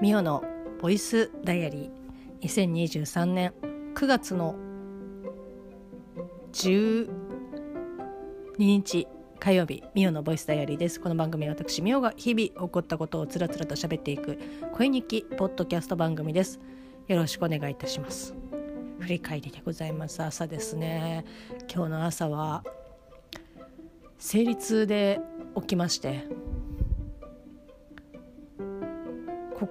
[0.00, 0.44] ミオの
[0.80, 2.46] ボイスダイアリー。
[2.46, 3.52] 2023年
[3.96, 4.54] 9月の
[6.52, 7.08] 12
[8.58, 9.08] 日
[9.40, 11.00] 火曜日ミオのボイスダイアリーです。
[11.00, 14.38] この番組は私ミオが日々起こったことをつらつらと喋っていく
[14.72, 16.60] 声日記ポッドキャスト番組です。
[17.08, 18.36] よろしくお願いいたします。
[19.00, 20.22] 振り返りでございます。
[20.22, 21.24] 朝ですね。
[21.68, 22.62] 今日の朝は
[24.16, 25.18] 生理痛で
[25.56, 26.24] 起きまして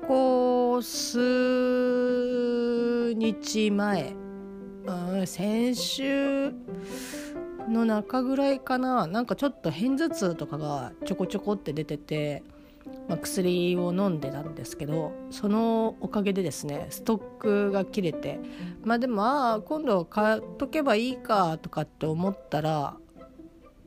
[0.07, 1.13] ここ数
[3.13, 4.15] 日前、
[4.85, 6.53] うん、先週
[7.67, 9.05] の中ぐらいかな。
[9.05, 12.41] なんかちょっと片頭痛とかがちょこちょこって出てて、
[13.09, 18.39] まあ、薬を飲んでたんですけどそのおかげでですねストックが切れて。
[18.85, 22.95] まあでもああ今度買っとけばいいかとかって思ったら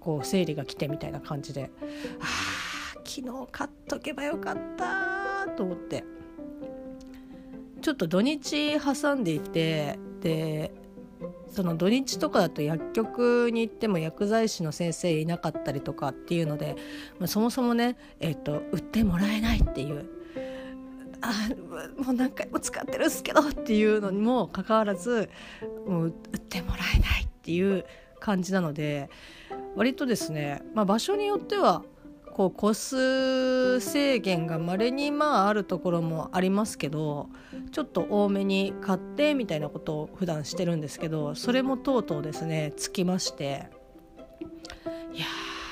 [0.01, 1.71] こう生理が来てみたいな感じで。
[2.21, 2.71] ああ
[3.03, 6.05] 昨日買っとけばよかったと思って。
[7.83, 10.73] ちょっと土日挟んでいてで
[11.51, 16.77] その土日とかだと薬局に行っても薬剤師の先生いなかったりとかっていうので、
[17.19, 20.09] まあ、そもそもね、えーと、売ってもらえないっていう。
[21.23, 21.51] あ
[22.03, 25.29] もう何回も使ってるっすけどっていうのにもかかわらず
[25.87, 27.85] もう売ってもらえないっていう
[28.21, 29.11] 感じなので
[29.77, 31.83] 割とですね、まあ、場所によっては
[32.41, 37.29] こう個数制限がまれにまああるところもありますけど
[37.71, 43.69] ちょっと多めに買ってみたいなことを普段してるんですけどそれもとうとうですねつきまして
[45.13, 45.27] いや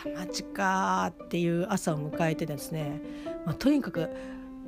[0.05, 3.01] ーマジかっていう朝を迎えてですね、
[3.47, 4.11] まあ、とにかく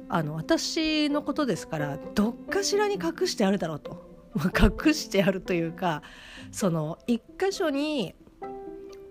[0.09, 6.03] あの私のことですからどっかしらに隠してあるだろうと、まあ、隠してあるというか
[6.51, 8.15] その一箇所に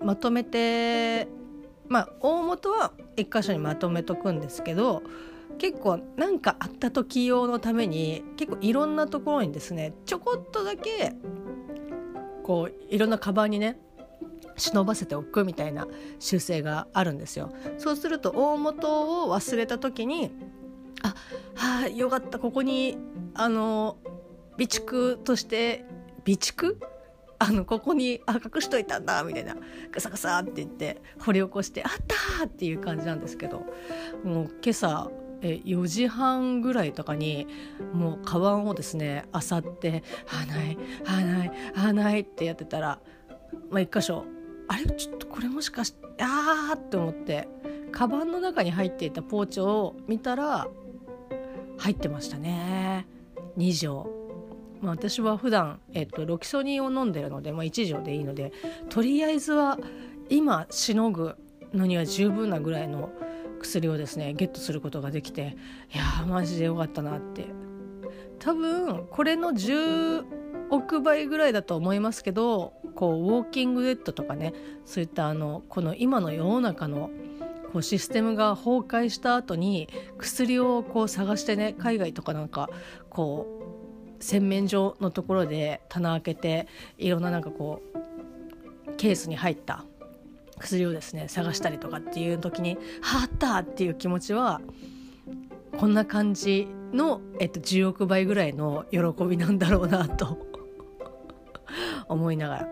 [0.02, 1.28] まとめて
[1.90, 5.04] まあ大元は一箇所にまとめとくんですけど
[5.58, 11.14] 結構何かあった時用のために結構いろんなところにですねちょこっとだけ
[12.44, 13.80] こういろんなカバンにね
[14.55, 15.88] 忍ばせておくみたいな
[16.20, 17.54] 習性があるんですよ。
[17.77, 20.32] そうすると大元を忘れた時に
[21.02, 21.16] あ
[21.56, 22.98] はあよかったここに
[23.33, 23.98] あの
[24.54, 25.86] 備蓄として
[26.26, 26.77] 備蓄
[27.39, 29.55] あのここにあ隠しといたんだみたいな。
[29.92, 31.92] ガサガサって言って掘り起こしてあっ
[32.38, 33.66] たっていう感じなんですけど。
[34.23, 35.10] もう今朝
[35.42, 37.48] え4時半ぐらいとかに
[37.94, 43.00] もうカバンをですねあさって「あないあないあない」ってやってたら、
[43.70, 44.26] まあ、一箇所
[44.67, 44.86] 「あれ？
[44.86, 47.48] ちょっとこれもしかしてああ」って思って
[47.92, 50.67] カバンの中に入っていたポーチを見たら
[51.77, 53.08] 入ってましたね。
[53.58, 54.19] 2錠
[54.82, 58.52] まあ、私は普段、えっと、ロキソニンを飲んでるので、まあ、1錠でいいので
[58.90, 59.78] とりあえずは
[60.30, 61.36] 今しのぐ
[61.73, 63.12] のには十分なぐらいの
[63.60, 65.58] 薬をですねゲットすることができて
[65.94, 67.45] いやーマジでよかったなって。
[68.39, 70.23] 多分これの10
[70.70, 74.54] 億倍ぐらいだと思いますけどこうウォーキングデッドとかね
[74.86, 77.10] そういったあのこの今の世の中の
[77.73, 82.70] こうシステムが崩壊した後に薬をこう探してね海外とかなんか
[83.10, 83.58] こう
[84.20, 87.82] 洗面所のところで棚開けていろんななんかこ
[88.88, 89.86] うケースに入った
[90.60, 94.62] 薬をですね探したりとかっていう時に「はあった!」っていう気持ちは
[95.78, 100.46] こんな感じの、えっと、10億倍ぐらいの喜びなんだろうなと
[102.10, 102.68] 思いながら、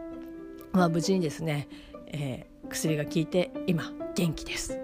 [0.74, 1.70] まあ、無事にですね、
[2.08, 4.78] えー、薬が効いて今元気です。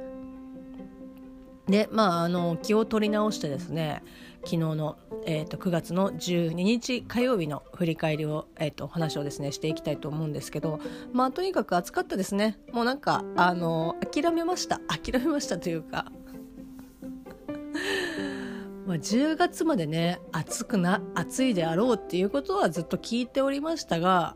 [1.67, 4.03] でまああの気を取り直してですね
[4.45, 10.79] 昨日の、えーと、9月の12日火曜日の振り返りを、えーと、話をですねしていきたいと思うんですけど
[11.13, 12.59] まあとにかく暑かったですね。
[12.71, 14.79] もうなんかあの諦めました。
[14.87, 16.11] 諦めましたというか。
[18.85, 24.35] まあ10月までね暑くな暑いであろうっていうことはずっと聞いておりましたが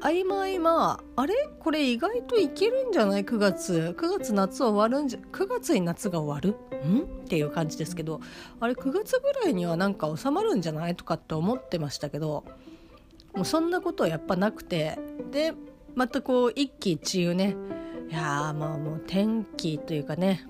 [0.00, 1.34] 合間合間あれ？
[1.58, 3.94] これ意外といけるんじゃない？9月。
[3.96, 6.56] 9月夏終わるんじゃ9月に夏が終わる？
[6.86, 7.02] ん？
[7.02, 8.20] っていう感じですけど
[8.60, 10.94] あれ9月ぐらいにはなんか収まるんじゃない？
[10.94, 12.44] とかって思ってましたけど
[13.34, 14.98] もうそんなことはやっぱなくて
[15.32, 15.54] で
[15.94, 17.56] またこう一喜一憂ね。
[18.08, 20.44] いやまあもう天気というかね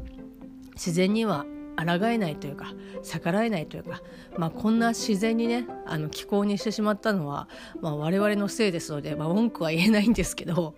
[0.75, 4.03] 自然には抗えないというか逆らえないというか、
[4.37, 7.49] まあ、こんな自然にねあの気候にしてしまったのは、
[7.81, 10.75] まあ、我々のせいですので、まあ、文句は言えないんですけど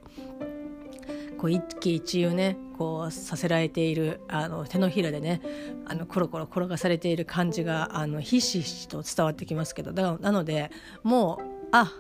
[1.38, 5.40] こう一喜一憂ねこうさせられているあの手のひらでね
[5.86, 10.70] あのコロコロ転がされている感じがあのひしひしと伝わってきますけどだなので
[11.02, 11.92] もうあ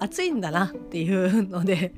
[0.00, 1.92] 暑いんだなっていうので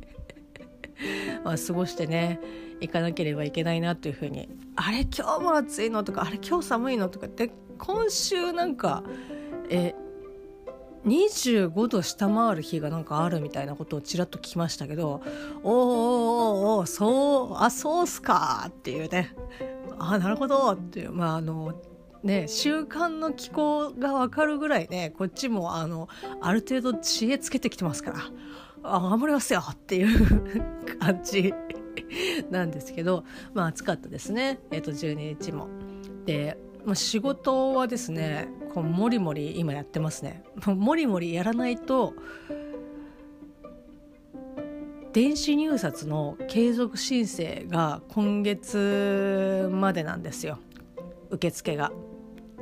[1.44, 2.40] まあ過ごしてね
[2.80, 4.48] 行かなければいけないなというふうに。
[4.76, 9.02] あれ今日も暑いのとかあれ今日寒いのとかって今週なんか
[9.68, 9.94] え
[11.06, 15.20] 25度下回る日がなんかあるみたいなことをちらっと聞きましたけど
[15.62, 19.34] おーおーおーそうあそうっすかっていうね。
[19.98, 20.72] あなるほど。
[20.72, 21.74] っていうまああの
[22.22, 26.08] ね週間の気候が分かるぐらいねこっちもあの
[26.40, 28.18] ある程度知恵つけてきてますから。
[28.82, 30.60] あ頑張りますよっていう
[30.98, 31.52] 感じ
[32.50, 33.24] なんですけど
[33.54, 35.68] まあ暑かったですねえっ、と12日も。
[36.24, 42.14] でまあ、仕事はですねこうもりもり今やってますねもりもりやらないと
[45.12, 50.58] 電子入札の継続申請が今月までなんですよ
[51.30, 51.92] 受付が。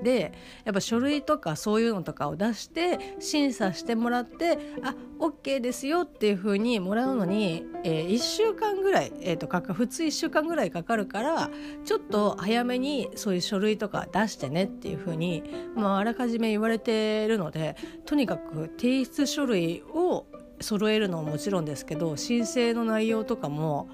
[0.03, 0.33] で
[0.65, 11.51] やっぱ書類とかそういうのとかを出して審査してもらってあ OK ですよっていう風にもらうのに、えー、1週間ぐらい、えーと、かか普通1週間ぐらいかかるから
[11.85, 15.43] ちょっと早めにそういう書類とか出してねっていう風に
[15.75, 20.27] まあ、あらかじめ言われてるのでとにかく提出書類を
[20.61, 23.89] 揃えるのももちろんですけど申請の内容とかも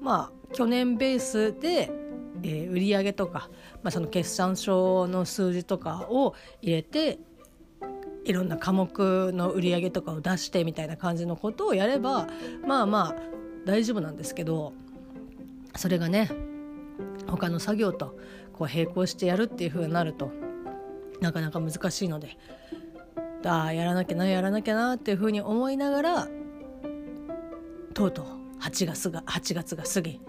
[0.00, 1.90] まあ去年ベースで
[2.42, 3.50] えー、売上とか、
[3.82, 7.18] まあ、その決算書の数字とかを入れて
[8.24, 12.26] いろんな科目の売上とかを出してみたいな感じのことをやれば
[12.66, 13.16] まあまあ
[13.64, 14.72] 大丈夫なんですけど
[15.76, 16.30] それがね
[17.26, 18.18] 他の作業と
[18.52, 20.30] こう並行してやるっていう風になると
[21.20, 22.36] なかなか難しいので
[23.44, 26.28] ああやらなきゃなやらなきゃなっていう風に思いながら
[27.94, 28.26] とうとう
[28.60, 30.20] 8月が ,8 月が過ぎ、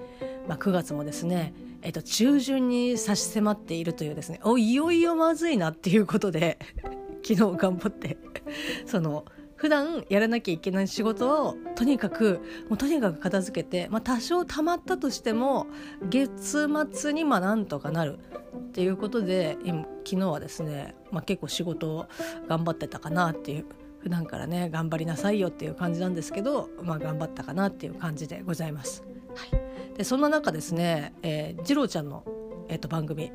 [0.48, 6.60] まあ、9月もですねえっと、中旬に差し迫っているというですねおいよいよまずいなっていうことで
[7.26, 8.18] 昨日頑張って
[8.86, 12.40] その普段やらなきゃいけない仕事をとにかく
[12.70, 15.68] もうとにかく片付けて、まあ、多少溜まったとしても
[16.10, 18.20] 月末にまあなんとかなる
[18.58, 22.08] っていうことで今昨日はですね、まあ、結構仕事を
[22.48, 23.66] 頑張ってたかなっていう
[24.00, 29.04] 普段からね頑張りなさいよっていう感じなんですけど、まあ、頑張ったかなっていう感じでございます。
[29.36, 29.69] はい
[30.00, 32.24] でそんな中ですね、えー、次郎ちゃんの、
[32.70, 33.34] えーと、番組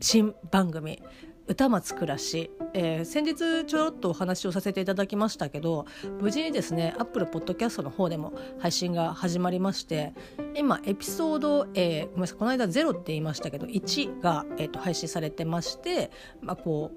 [0.00, 1.02] 新番組
[1.48, 5.86] 歌松暮らし、えー、先日ちょろっとお話をさせていただきましたけど
[6.20, 10.14] 無事にですねアップルポッドキャストの方でも配信が始まりまして
[10.54, 16.92] 今エピソード、えー、ごめんなさいこの間0って言いましたけど1が、えーと、配信されてまして、まあ、こ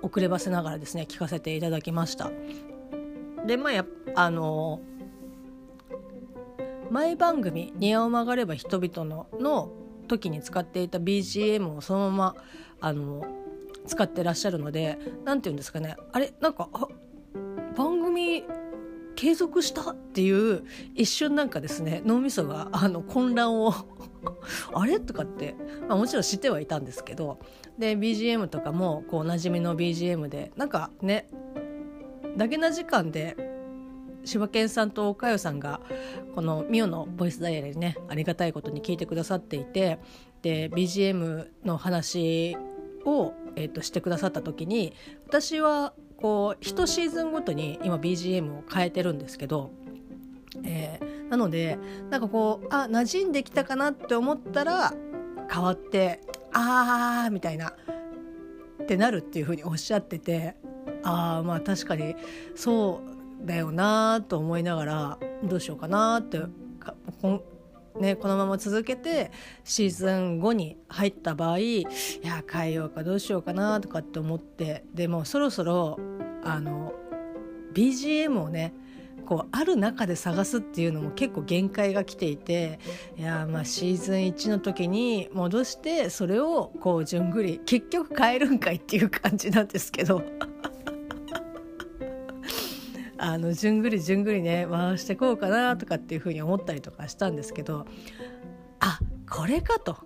[0.00, 2.30] う遅ればせながらですね聞かせていただきました。
[3.44, 3.84] でまあや
[4.14, 4.93] あのー
[6.90, 9.72] 前番組「庭を曲がれば人々の」の
[10.08, 12.36] 時に使っていた BGM をそのまま
[12.80, 13.24] あの
[13.86, 15.96] 使ってらっしゃるので何て言うんですかね。
[16.12, 16.68] あれなんか
[17.76, 18.44] 番組
[19.16, 20.64] 継続したっていう
[20.94, 23.72] 一瞬なんかですね脳みそがあの混乱を
[24.74, 24.98] あれ？
[25.00, 25.54] とかって、
[25.88, 27.38] まあ、もちろん知ってはいたんですけど
[27.78, 31.28] で BGM とかもこうおなじみの BGM でなんかね
[32.36, 33.53] だけな時間で
[34.24, 35.80] 柴犬さんと岡代さんが
[36.34, 39.98] このミオのボイスダイヤルにねありがたいことに聞いてくださっていて
[40.42, 42.56] で BGM の話
[43.04, 44.94] を、えーと、してくださった時に
[45.26, 49.70] 私はこう1シーズンごとに今 BGM を変えてるんですけど、
[50.64, 51.78] えー、なので
[52.10, 54.94] なんかこうあ馴染んできたかなって思ったら
[55.50, 56.20] 変わって
[56.52, 57.74] あーみたいな
[58.82, 60.56] ってなるっていうふうにおっしゃってて
[61.02, 62.16] ああまあ確かに
[62.54, 63.13] そう
[63.44, 66.40] だよなと思いながらどうしようかなって
[67.20, 67.44] こ
[68.00, 69.30] ね、このまま続けて
[69.62, 71.82] シーズン5に入った場合い
[72.22, 76.00] や変えようかどうしようかなとかって思ってでもそろそろ
[76.42, 76.92] あの
[77.72, 78.74] BGM をね
[79.26, 82.80] こうある中で探すっていうのも結構限界が来ていて
[83.16, 90.22] いやまあシーズン1の時に戻してそれをこうじゅんぐり結局変えるんかいっていう感じなんですけど。
[93.18, 97.86] あのじゅんぐりじゅんぐりね回してこうかなとかっていうふうに思ったりとかしたんですけど
[98.80, 99.96] あこれかと。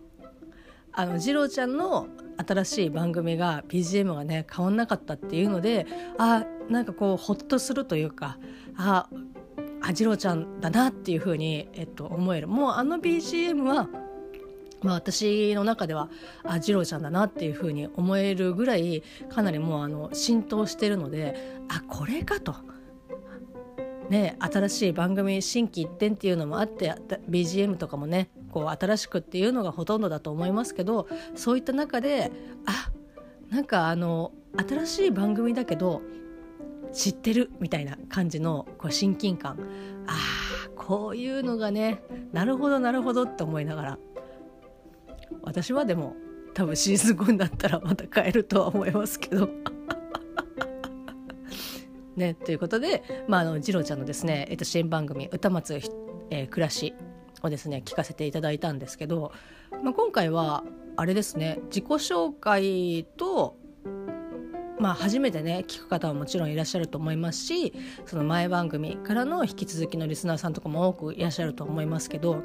[0.93, 2.09] あの次郎ちゃんの
[2.45, 5.87] 新しい番組が BGM がね変わんなかったっていうので
[6.19, 8.37] あなんかこうほっとするというか
[8.77, 9.09] あ
[9.81, 13.88] あ次郎ちゃんだなっていうふうに、えっと、思えるもうあの BGM は
[14.81, 16.09] まあ、私の中では
[16.45, 21.37] あ次郎ちゃんだなっていうふうに思えるぐらいかなりもうあの浸透してるので
[21.69, 22.55] あこれかと
[24.09, 26.95] ね、新しい番組心機一転っていうのもあって
[27.29, 32.33] BGM とかもねこう新しくっていうのがほとんどだと思いますけどそういった中で
[32.67, 32.91] あ
[33.50, 36.00] なんかあの新しい番組だけど
[36.93, 39.59] 知ってるみたいな感じのこう親近感
[40.07, 43.99] ああこういうのがねなるほどなるほどって思いながら
[45.43, 46.17] 私はでも
[46.55, 49.77] 多分シーズン5になったらまた変えるとは思いますけど。
[52.19, 55.75] ね、ということで、まあ、あの次郎ちゃんのですね、えっと、支援番組「歌松、
[56.31, 56.95] えー、暮らし」
[57.43, 59.33] をですね聞かせていただいたんですけど、
[59.83, 60.65] まあ、今回は
[60.97, 63.57] あれですね自己紹介と
[64.81, 67.73] まあ、初めてね聞く方はもちろんいらっしゃると思いますし
[68.07, 72.45] その前番組からの引き続きのリスナーさんとかも多くいらっしゃると思いますけど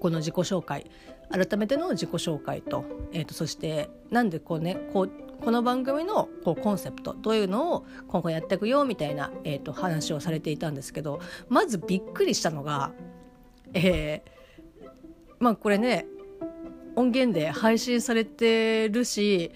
[0.00, 0.90] この自己紹介
[1.30, 12.92] 改めての自己紹介と,、えーと、そしてなんでこうねこうこの番組のこうコンセプトどういうのを今後やっていくよみたいな、えーと、話をされていたんですけどまずびっくりしたのが、
[13.74, 14.86] えー、
[15.38, 16.06] まあこれね
[16.96, 19.52] 音源で配信されてるし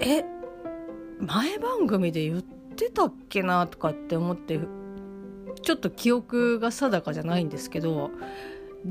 [0.00, 0.24] え
[1.20, 4.58] 前番組で言ってたっけなとかって思って
[5.62, 8.10] ちょっと記憶が定かじゃないんですけど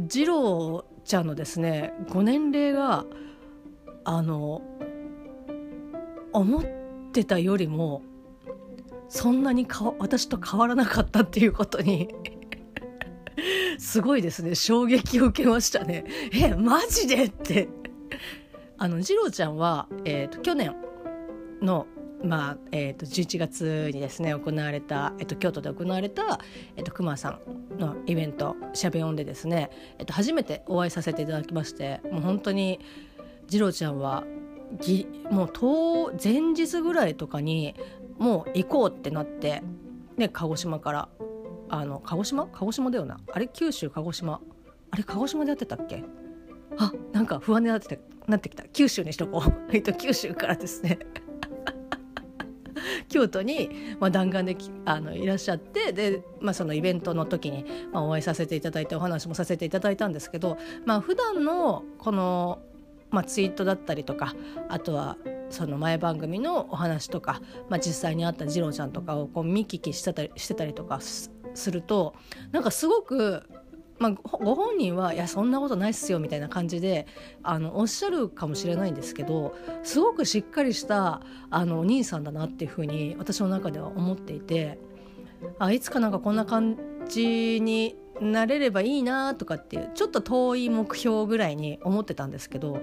[0.07, 3.05] 次郎ちゃんのですねご年齢が
[4.03, 4.61] あの
[6.33, 6.63] 思っ
[7.11, 8.01] てたよりも
[9.09, 12.09] そんなにか私と変わらなかったっていうことに
[13.77, 14.55] すごいですね。
[14.55, 16.05] 衝撃を受けましたね。
[16.33, 17.69] えマジでって。
[18.77, 20.75] あの次郎ちゃんは、えーと、去年
[21.61, 21.85] の
[22.23, 26.39] まあえーと、11月にですね行われた、えーと、京都で行われた、
[26.75, 32.79] えー、と熊さんのイベント「しゃべ音」でですね、えー、と初めてお会いさせていただきましてもう本当に
[33.47, 34.23] 次郎ちゃんは
[34.79, 37.75] ぎもう当前日ぐらいとかに
[38.17, 39.63] もう行こうってなって
[40.17, 41.09] で鹿児島から
[41.69, 42.47] あの鹿児島？
[42.47, 43.19] 鹿児島だよな。
[43.31, 43.47] あれ？
[43.47, 44.41] 九州鹿児島？
[44.91, 45.03] あれ？
[45.03, 46.03] 鹿児島でやってたっけ？
[46.77, 48.63] あなんか不安になってなってきた。
[48.65, 49.51] 九州にしとこう。
[49.73, 50.99] えっと九州からですね。
[53.07, 62.59] 京都に、まあ、弾丸であのいらっしゃってで、まあ、そのイベントの時に、まあ、お会いさせていただいてお話もさせていただいたんですけど、まあ普段のこの
[63.11, 64.33] まあ、ツイートだったりとか
[64.69, 65.17] あとは
[65.49, 71.29] その前番組のお話とか、まあ、実際に会った次郎ちゃんとかをこう見聞きしてたりしてたりとかす
[71.71, 72.15] ると
[72.51, 73.43] なんかすごく、
[73.99, 77.05] まあ、ご本人はいやそんなことないっすよみたいな感じで
[77.43, 84.79] あのおっしゃるかもしれないんですけどすごくしっかりしたあのお兄さんだなっていうふうに私の中では思っていて
[85.59, 86.77] あいつかなんかこんな感
[87.09, 92.81] じになれればいいなとかっていうちょっと遠い目標ぐらいに思ってたんですけど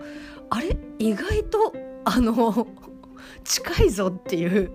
[0.50, 0.76] あれ？
[0.98, 1.72] 意外と
[2.04, 2.66] あの
[3.44, 4.72] 近いぞっていう。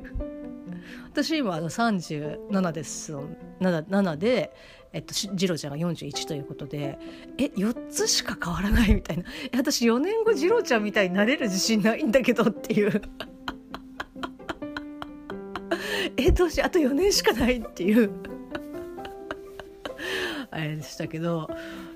[1.12, 4.52] 私今あの37です7 7で、
[4.94, 6.98] えっと、次郎ちゃんが41ということで
[7.38, 9.24] え4つしか変わらないみたいな。
[9.56, 13.02] 私4年後次郎ちゃんみたいになれる自信ないんだけどっていう。
[16.18, 18.33] えどうしあと4年しかないっていう。
[20.54, 21.50] あれでしたけど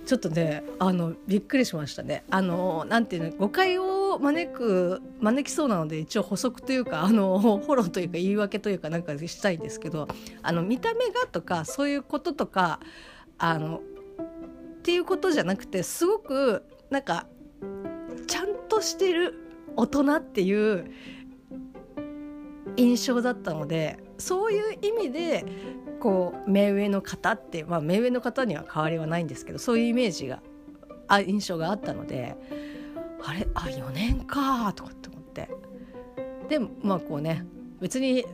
[0.06, 2.24] ちょっとねあのびっくりしましたね。
[2.30, 10.08] あのなんていうの誤解を招く招きそうなので一応補足というかあのフォローというか言い訳というかなんかしたいんですけど
[10.42, 12.80] あの見た目がとかそういうこととか
[13.38, 17.28] あのっていうことじゃなくてすごくなんか
[18.26, 19.36] ちゃんとしてる
[19.76, 20.92] 大人っていう
[22.78, 25.46] 印象だったのでそういう意味で
[26.00, 30.42] こう目上の方って、まあ、目上の方には変わりはないんですけどそういうイメージが
[31.08, 32.36] あ印象があったので
[33.24, 33.48] あれ？
[33.54, 35.50] あ4年かとかって思って。
[36.50, 37.46] でまあこうね
[37.80, 38.26] 別に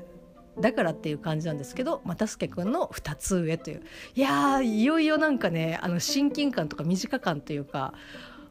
[0.59, 3.83] だからっていう感じなんですけど又助君の2つ上という。
[4.15, 7.93] いやいよいよなんかねあの親近感とか身近感というか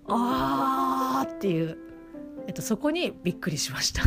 [0.08, 1.78] あーっていう、
[2.48, 4.02] えっと、そこにびっくりしました。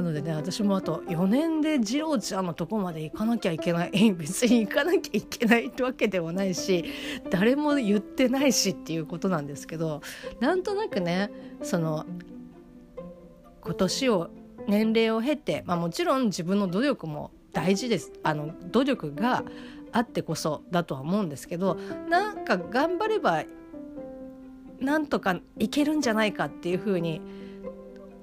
[0.00, 3.90] なのでね私もあと4年で次郎ちゃんのとこまで行かなきゃいけない。
[4.16, 6.86] 別に行かなきゃいけないってわけでもないし
[7.28, 10.00] 誰も言ってないしっていうことなんですけど
[10.40, 11.30] なんとなくね
[11.62, 12.06] その
[13.60, 14.30] 今年を
[14.66, 18.10] 年齢を経て、まあ、もちろん自分の努力も大事です。
[18.22, 19.44] あの努力が
[19.92, 21.76] あってこそだとは思うんですけど
[22.08, 23.44] なんか頑張れば
[24.80, 27.20] なんとかいけるんじゃないかっていうふうに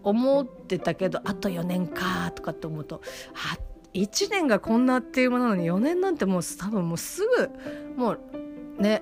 [0.01, 3.01] 思ってってたけどあと4年かとかって思うと
[3.33, 3.57] あ
[3.93, 7.49] 1年がこんなっという間なのに4年なんてもう多分もうすぐ
[7.95, 8.19] もう
[8.81, 9.01] ね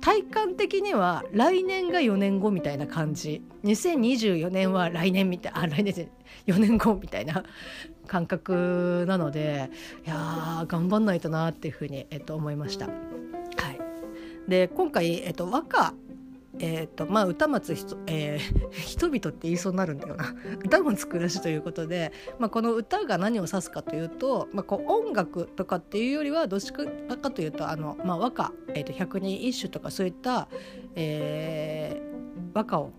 [0.00, 6.08] 体感的には来年が4年後みたいな感じ2024年は来年みたいあ来年で
[6.46, 7.44] 4年後みたいな
[8.06, 9.70] 感覚なので
[10.06, 12.86] いや頑張んないとなっていうふうに、えっと、思いました。
[12.86, 13.80] はい、
[14.48, 15.92] で今回、えっと、和歌
[16.58, 20.34] えーとまあ、歌松ひと、 えー、人々って言いそうになるんだよな。
[20.64, 26.84] 歌松暮らしということで、まあ、この歌が何を指すかというと、まあ、こう音楽とかっていうよりはどっちか
[27.30, 30.48] というとあの、まあ、和歌、えー、と百人一首とかそういった、
[30.94, 32.92] えー、和歌を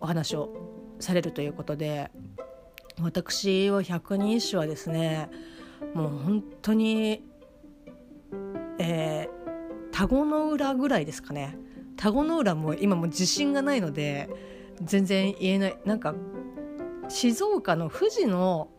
[0.00, 0.50] お話を
[0.98, 2.10] されるということで
[3.00, 5.30] 私は百人一首はですね
[5.94, 7.24] もう本当に、
[8.78, 11.58] えー、田子の浦ぐらいですかね。
[12.02, 14.28] 田子の浦も今も自信がないので
[14.82, 15.78] 全然言えない。
[15.84, 16.16] なんか
[17.08, 18.70] 静岡の富士の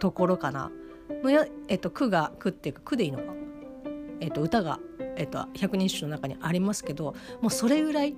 [0.00, 0.72] ところかな。
[1.22, 3.34] のや、えっと、句が句っていうか句でいいのか、
[4.18, 4.80] えっと、歌が、
[5.14, 8.16] えっと、百人一首の中にありますけどもうそれぐらい。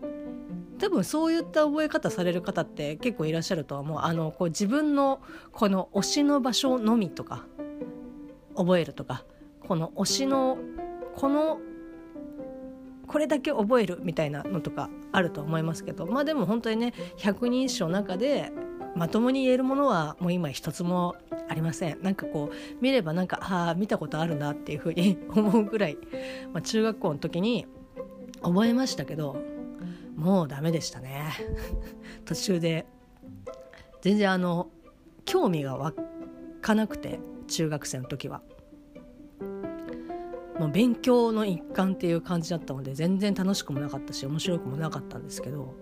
[0.78, 3.98] 多分そういった覚え方される方って結構いらっしゃるとは思う。
[4.00, 5.20] あのこう自分の
[5.52, 7.44] この推しの場所のみとか
[8.56, 9.26] 覚えるとか
[9.60, 10.56] この推しの
[11.16, 11.58] この
[13.08, 18.52] これだけ覚えるみたいなのとかあると思いますけどまあでも本当にね百人一首の中で
[18.94, 21.16] まともに言えるものはもう今一つも
[21.48, 22.02] ありません。
[22.02, 25.98] なんかこう見ればなんかああ見たことあるなっていうふうに思うぐらい、
[26.52, 27.66] まあ、中学校の時に
[28.42, 29.36] 覚えましたけど
[30.16, 31.32] もうダメでしたね。
[32.26, 32.86] 途中で。
[34.00, 34.68] 全然あの
[35.24, 35.92] 興味が湧
[36.60, 38.42] かなくて中学生の時は。
[40.58, 45.74] まあ勉強の一環っていう感じだったので全然楽しくもなかったし面白くもなかったんですけど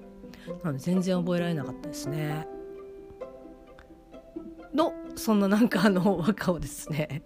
[0.63, 2.47] なので全然覚えられなかったですね。
[4.75, 7.23] のそんななんかあの和歌をですね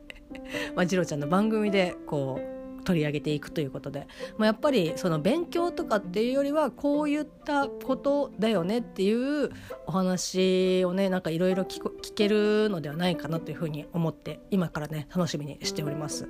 [0.75, 4.07] まあ、次郎ちゃんの番組でこう取り上げていくということで、
[4.37, 9.51] まあ、やっぱりその勉強とかっていうよりはこういったことだよねっていう
[9.87, 16.29] お話をねなんかいろいろ聞けるのではないかなというふうに思って今からね楽しみにしております。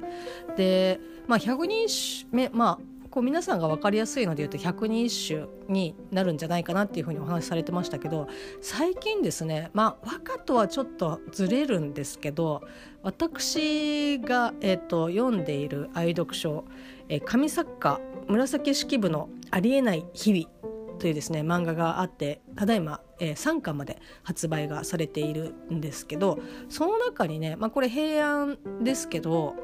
[0.57, 8.29] で、まあ、100人目まあこう皆さんが分かりやすいので言うと百人一首になるんじゃないかなっていうふうにお話しされてましたけど
[8.61, 12.63] 最近ですねまあ和歌とはちょっとずれるんですけど
[13.03, 16.65] 私が、えーと、読んでいる愛読書
[17.09, 20.61] 「えー、神作家紫式部のありえない日々」
[21.01, 29.57] というですね漫画があってただいま、えー、3巻まで発売がされているんですけどその中にね、まあ、これ平安ですけど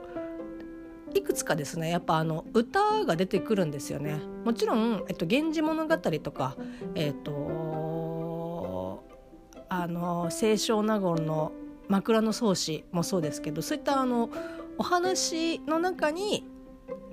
[1.16, 4.20] いくつかですねやっぱあの歌が出てくるんですよね。
[4.44, 6.56] もちろん「えっと、源氏物語」とか
[6.94, 9.04] えっと
[9.68, 11.52] あの清少納言の
[11.88, 14.30] 「枕草子」もそうですけどそういったあの
[14.78, 16.46] お話の中に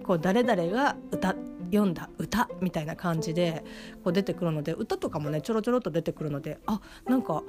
[0.03, 1.35] こう誰々が歌
[1.71, 3.63] 読んだ歌みたいな感じで
[4.03, 7.43] こう出てくるので歌とかもねちょろちょろっと出てくるのであなんか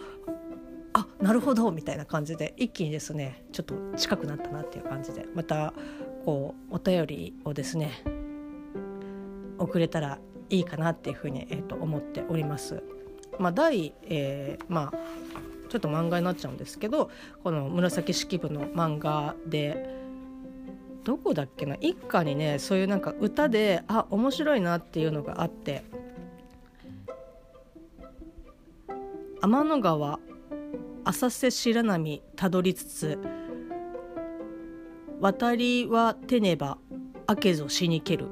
[0.95, 5.75] あなるほどみたいな感じで一気にですねちょっと近くなったなっていう感じでまた
[6.25, 8.03] こうお便りをですね
[9.59, 10.19] 送れたら
[10.51, 12.83] いいかなっていうふうに、えー、と思っております。
[13.39, 14.99] まあ、第、えー、まあ
[15.69, 17.11] ちょっと漫画になっちゃうんですけど
[17.43, 19.93] この紫式部の漫画で
[21.03, 21.77] どこだっけな？
[21.81, 25.83] 一家にねそういうなんか歌であ面白いなっていうのがあって
[29.43, 30.21] 天の川
[31.05, 33.19] 浅瀬白波たどりつつ
[35.25, 36.77] 渡りはてねば
[37.27, 38.27] あけぞ死にける。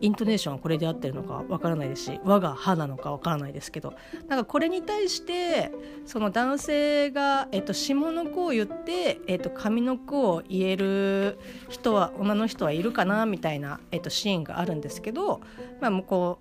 [0.00, 3.94] イントネーションはこれで合ってるのかわからないですし我が歯なのかわからないですけど
[4.28, 5.72] なんかこれに対して
[6.06, 15.40] その男性が、えっと、下の句を言って、えっと、上の句を言える人は女の人はいるかなみたいな、えっと、シーンがあるんですけど、
[15.80, 16.38] まあ、もうこ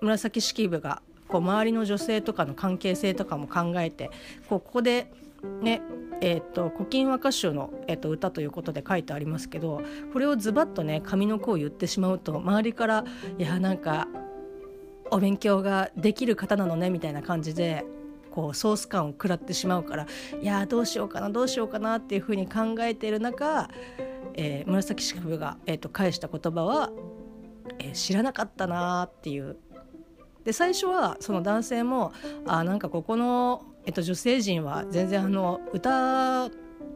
[0.00, 4.10] う紫式部がこう周りの女性とかの関係性とかも考えて
[4.48, 5.12] こうここで
[5.62, 5.82] ね
[6.20, 13.04] えーと、古今和歌集の、えーと、歌ということで書いてありますけどこれをズバッとね上の句を言ってしまうと周りから
[13.36, 14.08] 「いやなんか
[15.10, 17.84] お勉強ができる方なのね」みたいな感じで
[18.30, 20.06] こうソース感を食らってしまうから
[20.40, 23.68] 「いやどうしようかなどうしようかな」っていうふうに考えている中、
[24.34, 26.90] えー、紫式部が、えーと、返した言葉は、
[27.78, 29.56] えー、知らなかったな」っていう。
[30.44, 32.12] で最初はその男性も
[32.44, 36.50] あなんかここのえっと、女性陣は全然あの歌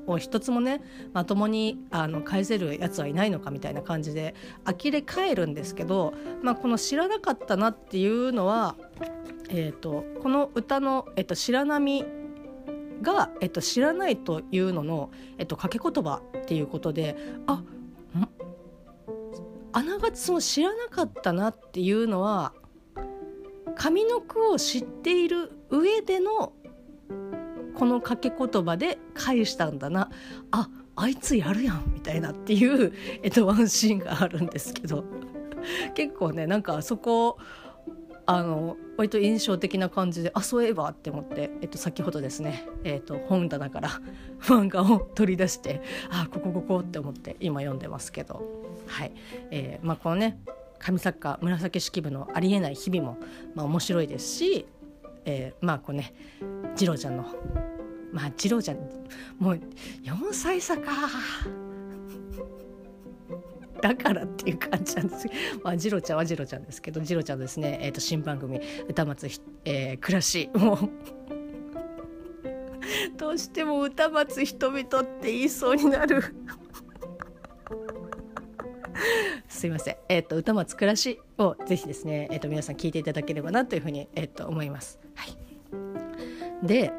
[0.07, 0.81] を一つもね
[1.13, 8.77] まともにあの返せるやつはいないのかみたいな感じで呆れ返るんですけど、まあ、この「知らなかったな」っていうのは、
[9.51, 12.05] えーと、この歌の「えっと、白波」
[13.03, 17.63] が、えっと、知らないというのの、えっと、掛け言葉っていうことであ
[19.73, 22.53] あながちその知らなかったなっていうのは
[23.77, 26.53] 上の句を知っている上での
[27.75, 30.11] この掛け言葉で返したんだな。
[30.51, 32.93] ああいつやるやんみたいなっていう、
[33.23, 35.05] えっと、ワンシーンがあるんですけど。
[35.95, 37.37] 結構ねなんかそこ
[38.27, 43.89] あの割と印象的な感じであそういえばって思って、えっと、先ほどですね、えっと、本棚から
[44.43, 48.69] 漫画を取り出してあここここって思って今読んでますけど。
[48.87, 49.13] はい、
[49.51, 50.41] えーまあ、このね
[50.79, 53.19] 上サッカー紫式部のありえない日々も、
[53.55, 54.67] まあ、面白いですし、
[55.29, 56.15] えー、まあこうね
[56.75, 57.27] 次郎ちゃんの
[58.13, 58.79] まあ次郎ちゃん
[59.39, 59.61] もう
[60.03, 60.91] 4歳差か。
[63.81, 65.29] だからっていう感じなんです
[65.63, 70.79] まあ次郎ちゃんは次郎ちゃんですけど次郎ちゃんですね、えー、と新番組「歌松ひ、えー、暮らし」もう
[73.17, 74.87] どうしても歌松人々っ
[75.21, 76.23] て言いそうになる。
[79.49, 85.01] すいません、えーと、歌松暮らしをぜひですね、えーと、皆さん聞いていただければなというふうに、えーと、思います。
[86.63, 86.93] で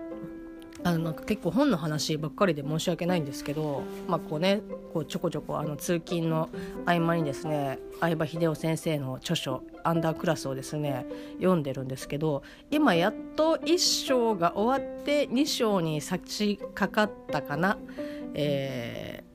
[0.83, 4.61] あのなんか結構本の話ばっかりで申し訳ないんですけど、まあこうね、
[4.93, 6.49] こうちょこちょこあの通勤の
[6.85, 11.05] 合間にですね相葉秀夫先生の著書「アンダークラス」をですね
[11.37, 17.77] 読んでるんですけど今やっと1章が終わって2章に差し掛かったかな。
[18.33, 19.28] えー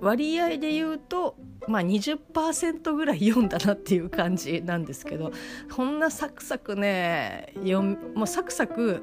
[0.00, 1.36] 割合で言うと
[1.66, 5.32] まあ20%ぐらい読んだなっていう感じなんですけど
[5.74, 7.82] こんなサクサクね読
[8.14, 9.02] もうサクサク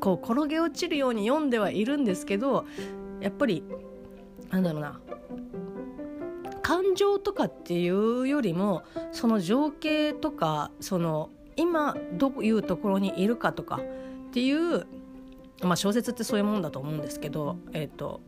[0.00, 2.66] こう転げ落ちるように読んではいるんですけど
[3.20, 3.62] やっぱり
[4.50, 5.00] なんだろうな
[6.62, 13.80] 感情とかっていうよりもその情景とかその今どういうところにいるかとか
[14.28, 14.86] っていう、
[15.62, 18.20] まあ、小説ってそういうもんだと思うんですけど、えーと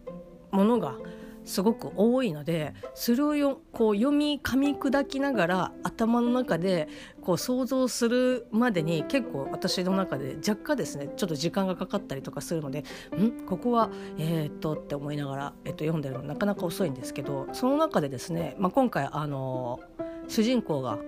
[0.50, 0.96] ものが
[1.44, 6.88] すごく多いのでそれをよこう読み噛み砕きながら頭の中で
[7.22, 12.84] こう想像するまでに結構私の中で若干ですねちょっと時間がかかったりとかするので
[13.16, 19.80] んここはえー、っとって思いながら、えっと、読んでるのなかなか遅いんですけどその中でですね、まあ、今回あの
[20.28, 20.98] 主人公が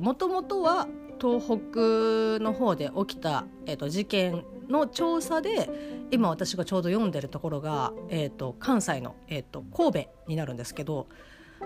[0.00, 0.88] もともとは
[1.20, 11.08] 東北の方で起きた、えーと、事件の調査で今私がちょうど読んでるところが、えーと、関西の、えーと、神戸になるんですけど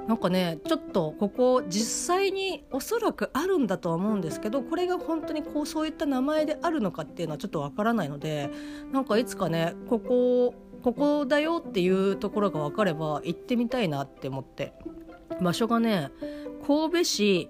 [0.07, 8.51] なんかねちょっとここ実際におそらくあるんだとは思うんですけどこれが本当にこうそういった名前であるのかっていうのはちょっとわからないので
[8.93, 14.73] なんかいつかねここここだよっていうところが分かれば行ってみたいなって思って。
[15.41, 16.11] 場所がね
[16.67, 17.49] 神戸市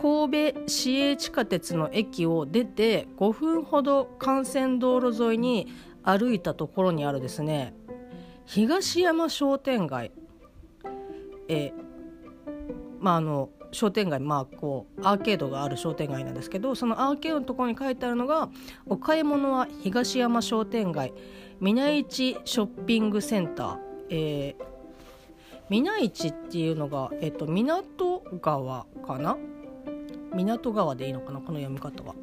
[0.00, 5.66] 神戸市営地下鉄の駅を出て5分ほど幹線道路沿いに
[6.02, 7.74] 歩いたところにあるですね。
[8.46, 10.12] 東山商店街。
[11.48, 11.72] え
[13.00, 14.20] まああの商店街。
[14.20, 18.48] まあこうアーケードがある商店街なんですけどそのアーケードのところに書いてあるのが
[18.86, 21.12] 「お買い物は東山商店街。
[21.60, 23.78] 皆市ショッピングセンター」
[24.10, 24.64] えー、
[25.68, 29.36] 皆市っていうのが、えっと、港川かな？
[30.34, 31.40] 港川でいいのかな？
[31.40, 32.14] この読み方は。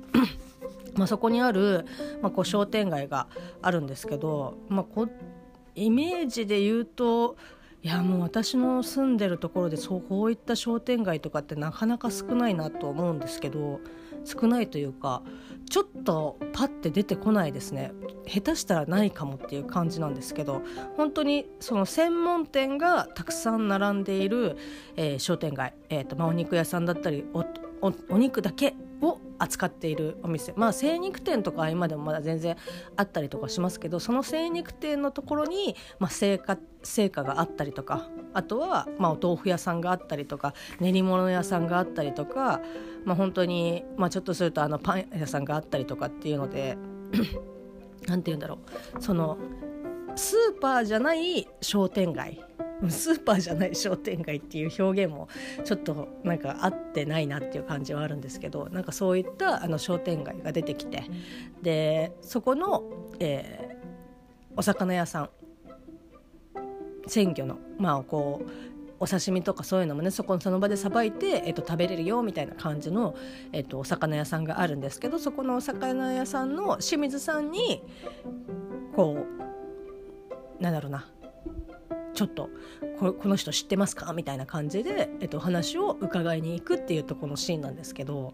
[0.96, 1.86] まあそこにある、
[2.22, 3.28] まあ、こう商店街が
[3.62, 5.08] あるんですけど、まあ、こ
[5.76, 7.36] イメージで言うと
[7.84, 13.80] いやもう私の住んでるところでそうこういった商店街とかってなかなか少ないなと思うんですけど
[14.24, 15.22] 少ないというか
[15.70, 17.91] ちょっとパッて出てこないですね
[18.26, 20.63] 下手したらないかもっていう感じなんですけど
[20.98, 24.58] 本当にその専門店がたくさん並んでいる、
[24.96, 27.44] えー、商店街、えーとまあ、お肉屋さんだったりお
[27.82, 30.54] お肉だけを扱っているお店。
[30.56, 32.56] まあ精肉店とか今でもまだ全然
[32.96, 42.62] あったりとかしますけどその精肉店のところに、まあ、成果成果があったりとかあとは、まあ、お豆腐屋さんがあったりとか練り物屋さんがあったりとか、
[43.04, 46.78] まあ、本当に、まあ、ちょっとするとあのパン屋さんがあったりとかっていうので
[48.08, 48.60] 何て言うんだろ
[48.98, 49.02] う。
[49.02, 49.38] その
[50.16, 52.42] スーパーじゃない商店街
[52.90, 55.28] スーパーじゃない商店街っていう表現も
[55.64, 61.04] ちょっとなんか合ってないなっていう感じはあるんですけどなんかそういったあの商店街が出てきて
[61.62, 62.84] でそこの、
[63.20, 65.30] えー、お魚屋さん
[67.08, 68.50] 鮮魚のまあこう
[69.00, 73.16] お刺身とかそういうのもねそこのその場でさばいて、えっと、食べれるよみたいな感じの、
[73.52, 77.84] えっと、お魚屋さんがあるんですけどそこのお魚屋さんの清水さんに
[78.96, 79.26] こ
[80.60, 81.06] うなんだろうな
[82.15, 82.49] ちょっと
[82.99, 84.13] この人知ってますか？
[84.13, 88.34] みたいな感じで、えっと、話を伺いに行くっていうとこのシーンなんですけど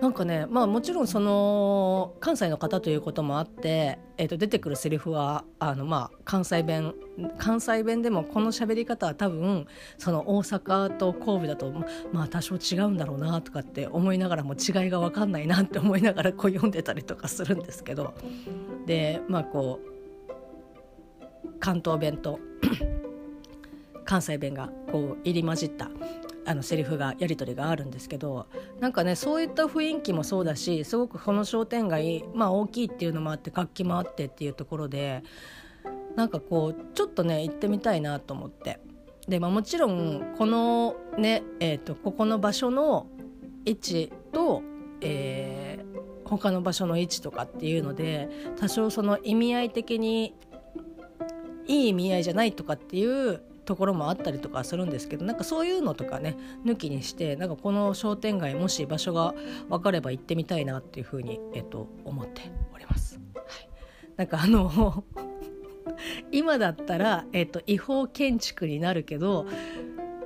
[0.00, 6.94] なんかねまあもちろんその関西の方ということもあって、えっと、出てくるセリフはあの、まあ、関西弁
[7.38, 9.66] 関西弁でもこの喋り方は多分
[9.98, 11.70] その大阪と神戸だと
[12.12, 18.14] まあ多少違うんだろうなとかって思いながらも違いが分かんないなって思いながらこう読んでたりとかするんですけど。
[18.86, 19.91] でまあこう
[21.60, 22.38] 関東弁と
[24.04, 25.90] 関西弁がこう入り混じった
[26.44, 28.46] あのセリフがやり取りがあるんですけど
[28.80, 35.22] なんかねそういった雰囲気もそうだしすごくこの商店街、まあ、大きいっていうのもあって活気もあってっていうところで
[36.16, 38.80] なんかこうちょっとね行ってみたいなと思って。
[39.28, 43.06] で、まあ、もちろんこのね、えーと、ここの場所の
[43.64, 44.62] 位置と、
[45.00, 50.34] えー、他の場所の位置とかっていうので多少その意味合い的に
[51.66, 59.34] いい意味合いじゃないとかっていうところもあったりとかするんですけどなんかそういうのとかね抜きにしてなんかこの商店街もし場所が
[59.68, 62.42] 分かれば行ってみたいなっていうふうに、えっと、思って
[62.74, 63.20] おります。
[63.34, 63.68] はい、
[64.16, 65.04] なんかあの
[66.32, 69.46] 今だったら、えっと、違法建築になるけど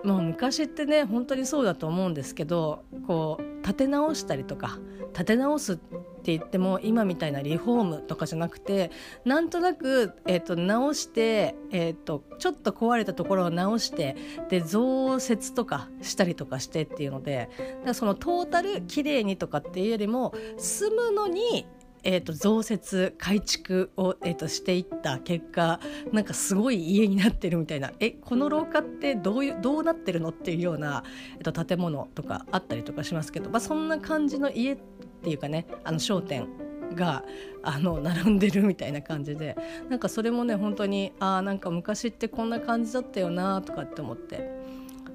[0.05, 4.79] もう昔ってね本当にそうだと思うんですけどこう建て直したりとか
[5.13, 8.91] 建て直すって言っても今みたいなリフォームとかじゃなくて
[9.25, 14.17] なんとなく、えーと、直して、えーと、ちょっと壊れたところを直して
[14.51, 17.49] で増設とかしたりとかしてっていうので
[17.85, 21.67] だそのトータル綺麗にとかっていうよりも住むのに
[22.09, 25.81] えーと、増設改築を、えーと、していった結果
[26.13, 27.91] なんかすごい家になってるみたいな。
[27.99, 31.03] えこの廊下ってどういうどうなってるのっていうような、
[31.37, 34.77] えーと、建物とかあったりとかしますけど、まあ、そんな感じの家っ
[35.25, 36.47] ていうかねあの商店
[36.95, 37.25] が
[37.65, 39.57] あの並んでるみたいな感じで。
[39.89, 44.55] なんかそれもね本当にあなんか昔ってこんな感じだったよなとかって思って。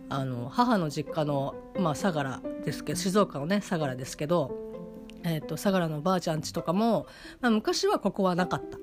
[0.10, 4.71] あの母の実家の、まあ、相良ですけど静岡のね相良ですけど
[5.24, 7.08] えーと、相良のばあちゃん家とかも、
[7.42, 8.78] まあ、昔はここはなかった。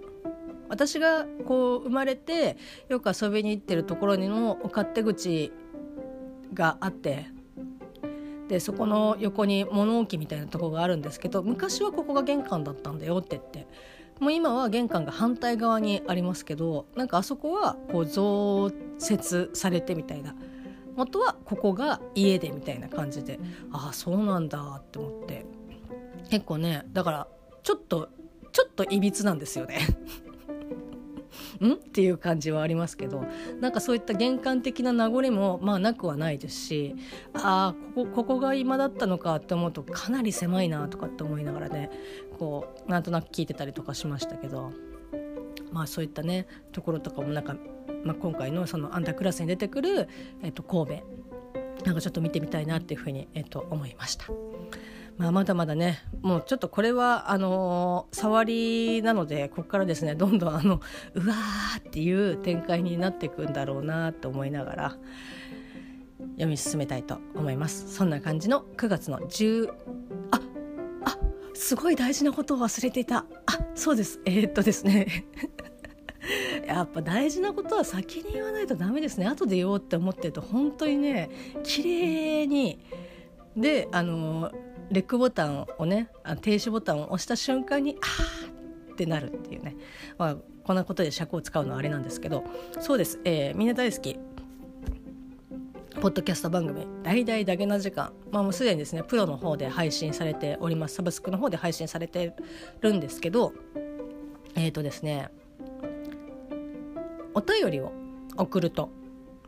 [0.68, 2.56] 私がこう生まれて
[2.88, 5.50] よく遊びに行ってるところにの勝手口
[6.52, 7.26] があって
[8.48, 13.66] でそこの横に物置みたいなとこがあるんですけど昔はここが玄関だったんだよって言って。
[14.20, 20.34] もう今は玄関が反対側にありますけどなんかあそこはこう増設されてみたいな。
[20.96, 23.38] 元はここが家でみたいな感じで
[23.70, 25.46] ああそうなんだって思って。
[26.30, 27.28] 結構ねだから
[27.62, 28.08] ちょっと
[28.52, 29.80] ちょっといびつなんですよね
[31.60, 31.72] ん？
[31.72, 33.24] っていう感じはありますけど
[33.60, 36.96] なんかそういった玄関的な名残もまあなくはないですし
[37.34, 41.90] ああここここが今だったのかって思うとかなり狭いなとかって思いながらね
[42.38, 44.72] こうなんとなく聞いてたりとかしましたけど
[45.72, 47.56] まあそういったねところとかもなんか、
[48.04, 50.08] まあ、今回のそのアンダークラスに出てくる、
[50.42, 51.04] えっと、神戸
[51.84, 54.26] なんかちょっと見てみたいなっていうふうに、えっと、思いました。
[55.18, 60.80] まあ、まだまだねもうちょっとこれはあのー、触りなのでここからですねどんどんあの
[61.14, 64.96] うわーっていう展開になっていくんだろうなと思いながら
[66.38, 67.92] 読み進めたいと思います。
[67.92, 69.68] そんな感じの9月の10
[70.30, 70.40] あ
[71.04, 71.18] あ
[71.54, 73.18] すごい大事なことを忘れていた。
[73.46, 74.20] あそうです。
[74.24, 75.26] えー、っとですね。
[76.66, 79.26] やっぱ大事なことは先に言わないとダメですね。
[79.26, 81.30] 後で言おうって思ってると本当にね
[81.64, 82.80] 綺麗に
[83.56, 84.52] であの
[84.90, 86.08] レックボタンをね
[86.40, 89.76] 停止ボタンを押した瞬間にあーってなるっていうね、
[90.16, 92.44] まあ、こんなことで尺を使うのはあれなんですけど
[92.80, 94.18] そうです、えー、みんな大好き。
[96.00, 100.94] ポッドキャスト番組「大々だけな時間」まあ、もうすでにですねプロの方で配信されております。
[100.94, 102.36] サブスクの方で配信されて
[102.80, 103.52] るんですけど
[104.54, 105.28] えっ、ー、とですね
[107.34, 107.92] お便りを
[108.36, 108.90] 送ると、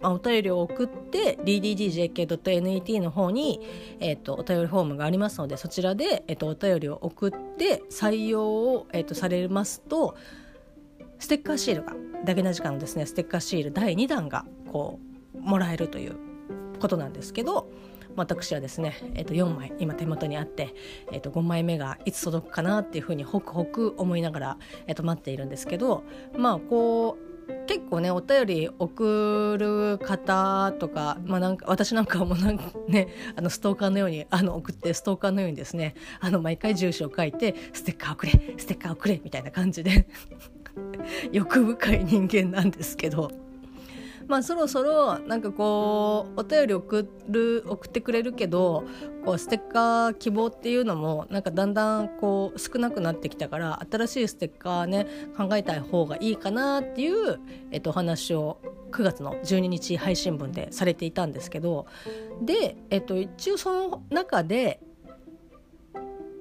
[0.02, 3.60] お便りを送って dddjk.net の方に、
[4.00, 10.16] えーと、お便りフォームがありますのでそちらで、えーと、お便りを送って採用を、えーと、されますと
[11.18, 14.98] ステッカーシールがだけな時間のですねステッカーシール第2弾がこ
[15.34, 16.16] うもらえるという
[16.80, 17.70] ことなんですけど
[18.16, 20.74] 私はですね、えー、と4枚今手元にあって、
[21.12, 26.02] えー、と5枚目がいつ届くかなっていうふうにホクホク思いながら、えー、と待っているんですけど
[26.36, 27.29] まあこう
[27.66, 40.06] 結構ねお便り送る方とか,、まあ、なんか私なんかもなんか、ね、あのストーカーのようにあの送ってストーカーのようにですねあの毎回住所を書いてステッカーをくれステッカーをくれみたいな感じで
[41.32, 43.49] 欲深い人間なんですけど。
[44.30, 48.84] まあそろそろなんかこうお便り送る送ってくれるけど
[49.24, 57.40] こうステッカー希望っていうのもなんかだんだんこう少なくなってきたから新しいステッカーね考えたい方がいいかなっていう、
[57.72, 58.60] えっと、お話を
[58.92, 61.86] 9月の12日配信分でされていたんですけど
[62.40, 64.78] で、えっと、一応その中で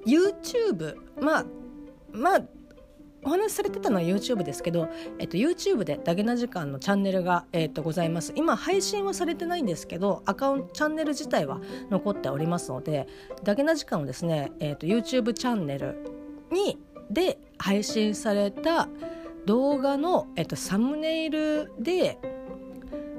[0.06, 1.46] YouTube まあ
[2.12, 2.42] まあ
[3.22, 8.32] お話しされてたのは YouTube ですけど、えっと、YouTube でダゲな時間のチャンネルが、えっと、ございます。
[8.36, 13.06] 今配信はされてないんですけどアカウントチャンネル自体は残っておりますので
[13.44, 15.96] ダゲな時間をですね、えっと、YouTube チャンネル
[16.50, 16.78] に
[17.10, 18.88] で配信された
[19.46, 22.18] 動画の、えっと、サムネイルで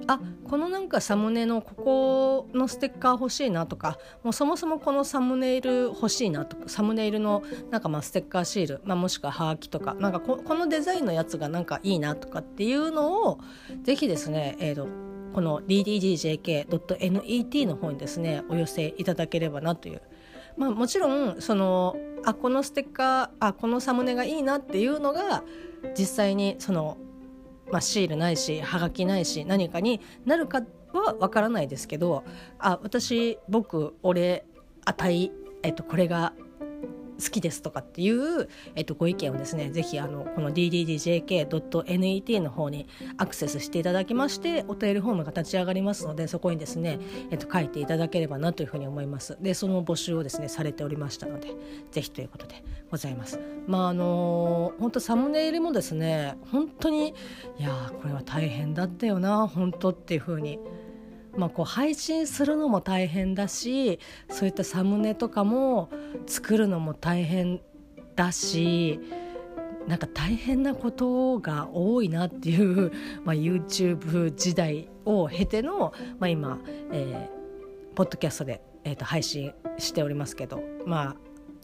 [0.08, 13.40] あこのなんかサムネのここのステッカー欲しいなとかもうそもそもこのサムネイル欲しいなとかサムネイルのなんかまあステッカーシール、まあ、もしくはハガキとかなんかこのデザインのやつがなんかいいなとかっていうのを
[13.84, 14.88] ぜひですね、えーと、
[15.34, 20.02] この ddjk.net の方にですねお寄せいただければなという。
[20.58, 25.44] まあもちろんそのあこのステッカーあこのサムネがいいなっていうのが
[25.98, 26.98] 実際にその、
[27.72, 30.62] まあ、シールないしはがきないし何かになるか
[30.94, 32.24] はわからないですけど
[32.60, 34.46] あ私僕俺
[34.86, 35.32] 値、
[35.64, 36.34] えっと、これが
[37.22, 49.38] 好きですとかっていう、えっと、ご意見をですねぜひあのこの ddjk.net の方にアクセスしていただきましてお便りフォームが立ち上がりますのでそこにですね、えっと、書いていただければなというふうに思います。
[49.42, 51.50] でその募集をですねされておりましたので
[51.92, 53.40] ぜひということでございます。
[53.68, 57.14] まああの本当サムネイルもですね本当に
[57.60, 60.60] いやこれは大変だったよな本当っていうふうに
[61.36, 65.90] まあ、こう配信するのも大変だしそういったサムネとかも
[66.28, 67.62] 作るのも大変
[68.16, 69.00] だし
[69.88, 72.92] なんか大変なことが多いなっていう、
[73.26, 76.60] まあ、YouTube 時代を経ての、まあ、今、
[76.92, 81.16] えー、ポッドキャストで、えー、と配信しておりますけどまあ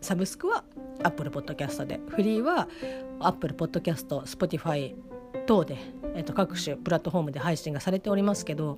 [0.01, 0.63] サブスクは
[1.03, 2.67] Apple Podcast でフリーは
[3.19, 4.95] Apple Podcast、Spotify
[5.45, 5.77] 等で
[6.17, 8.77] えー、と各種プラットフォームで配信がされておりますけど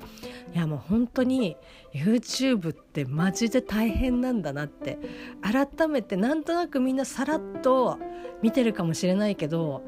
[0.53, 1.55] いやもう本当に
[1.93, 4.99] YouTube ってマジで大変なんだなって
[5.41, 7.97] 改めてなんとなくみんなさらっと
[8.41, 9.81] 見てるかもしれないけど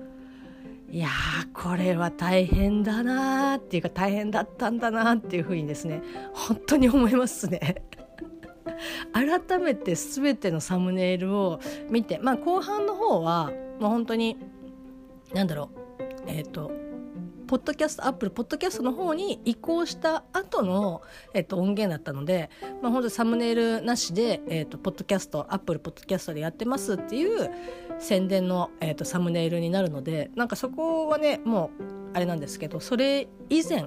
[0.90, 1.10] いや
[1.54, 6.02] これは大変だなっていうか大変だったんだなっていうふうにですね
[6.34, 7.84] 本当に思いますね。
[9.14, 14.38] 改めて全てのサムネイルを見てまあ後半の方はもう本当に
[15.34, 15.81] 何だろう
[16.28, 16.72] えっ、ー、と
[17.52, 21.02] ポッドキャストアップルポッドキャストの方に移行した後の、
[21.34, 22.50] えっと、音源だったので、
[22.82, 27.52] まあ、本当サムネイルなしで、えっと、ポッドキャストアップルポッドキャストでやってますっていう
[28.00, 31.84] 宣伝の、えっと、サムネイルになるのでなんかそこはねもう
[32.14, 33.86] あれなんですけどそれ以前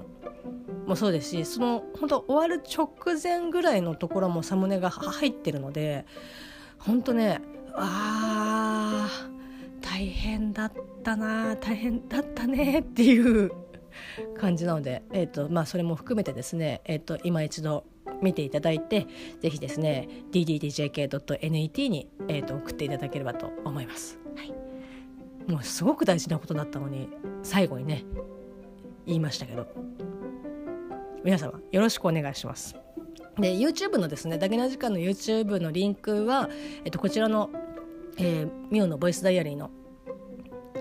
[0.87, 2.90] もそうですしその本当終わる直
[3.22, 6.05] 前ぐらいのところもサムネが入ってるので
[6.79, 7.40] 本当ね
[7.72, 9.35] あー
[9.84, 13.52] 大変だったな大変だったねっていう
[14.38, 17.84] 感じなので、えーとまあ、それも含めてですね、えーと、今一度
[18.22, 19.06] 見ていただいて
[19.40, 27.10] ぜひですね dddjk.net に、えーと、送っていただければと思います、はい、もうすごく大事なことだったのに
[27.42, 28.04] 最後にね
[29.06, 29.66] 言いましたけど
[31.22, 32.76] 皆様よろしくお願いします。
[33.38, 36.48] で YouTube のですねダゲな時間の YouTube のリンクは、
[36.84, 37.50] えっと、こちらの
[38.18, 39.70] えー、ミオのボイスダイアリーの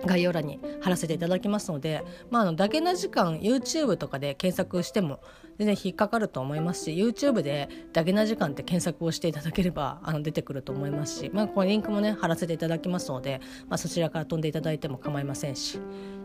[0.06, 5.20] 概要欄に貼らせていただきますので、まあ、あのだけな時間 YouTube とかで検索しても
[5.58, 15.76] 全然引っかかると思いますし YouTube でだけな時間って検索をしていただければあの出てくると思いますし、まあ、このリンクもね貼らせていただきますので、まあ、そちらから飛んでいただいても構いませんし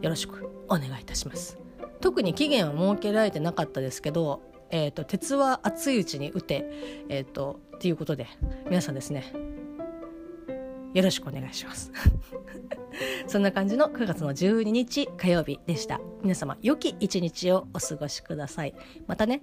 [0.00, 1.58] よろしくお願いいたします。
[2.00, 4.40] 特に期限は設けられてなかったですけど、
[4.70, 6.64] えーと、鉄は熱いうちに打て、
[7.08, 8.26] えーとっていうことで
[8.68, 9.32] 皆さんですね
[10.94, 11.92] よろしくお願いします。
[13.26, 16.00] そんな感じの9月の12日火曜日でした。
[16.22, 18.74] 皆様良き一日をお過ごしください。
[19.06, 19.42] またね。